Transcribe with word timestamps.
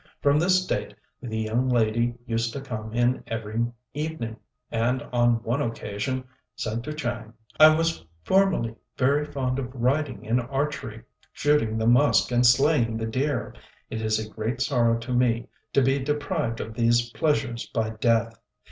From 0.19 0.39
this 0.39 0.65
date 0.65 0.95
the 1.21 1.37
young 1.37 1.69
lady 1.69 2.15
used 2.25 2.53
to 2.53 2.61
come 2.61 2.91
in 2.91 3.23
every 3.27 3.63
evening, 3.93 4.37
and 4.71 5.03
on 5.13 5.43
one 5.43 5.61
occasion 5.61 6.23
said 6.55 6.83
to 6.85 6.93
Chang, 6.93 7.35
"I 7.59 7.75
was 7.75 8.03
formerly 8.23 8.73
very 8.97 9.23
fond 9.25 9.59
of 9.59 9.71
riding 9.75 10.25
and 10.27 10.41
archery, 10.41 11.03
shooting 11.31 11.77
the 11.77 11.85
musk 11.85 12.31
and 12.31 12.43
slaying 12.43 12.97
the 12.97 13.05
deer; 13.05 13.53
it 13.91 14.01
is 14.01 14.17
a 14.17 14.27
great 14.27 14.59
sorrow 14.59 14.97
to 14.97 15.13
me 15.13 15.47
to 15.73 15.83
be 15.83 15.99
deprived 15.99 16.59
of 16.61 16.73
these 16.73 17.11
pleasures 17.11 17.67
by 17.67 17.91
death. 17.91 18.39